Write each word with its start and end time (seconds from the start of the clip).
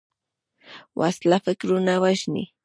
وسله 0.99 1.37
فکرونه 1.45 1.93
وژني 2.03 2.45